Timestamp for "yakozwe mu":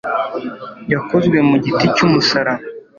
0.93-1.55